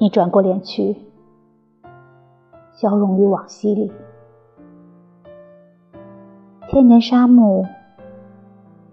[0.00, 0.96] 你转过脸去，
[2.72, 3.92] 消融于往昔里。
[6.68, 7.64] 千年沙漠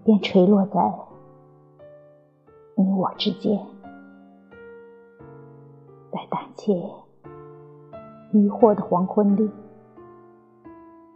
[0.02, 0.92] 便垂落在
[2.74, 3.56] 你我之间，
[6.10, 6.74] 在胆怯
[8.32, 9.48] 疑惑的黄昏里，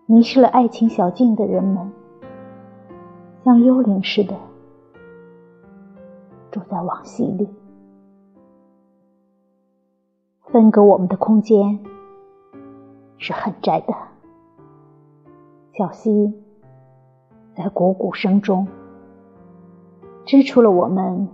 [0.07, 1.91] 迷失了爱情小径的人们，
[3.43, 4.37] 像幽灵似的
[6.53, 7.49] 住在往昔里。
[10.53, 11.79] 分隔我们的空间
[13.19, 13.95] 是很窄的，
[15.75, 16.35] 小溪
[17.57, 18.67] 在汩汩声中
[20.27, 21.29] 织出了我们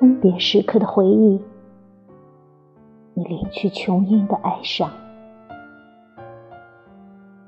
[0.00, 1.40] 分别时刻的回忆。
[3.14, 4.90] 你离去琼英的哀伤，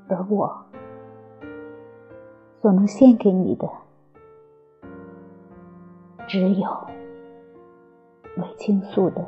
[0.08, 0.64] 而我
[2.62, 3.68] 所能献给你的，
[6.28, 6.68] 只有
[8.36, 9.26] 为倾诉的。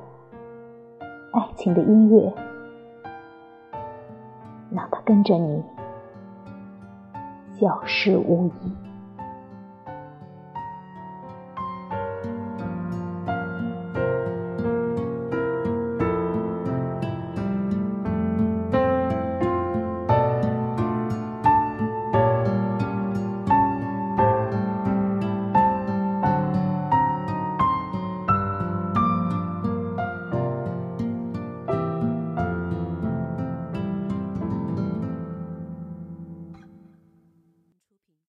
[1.32, 2.30] 爱情的音乐，
[4.70, 5.62] 让它跟着你
[7.58, 8.91] 消失无影。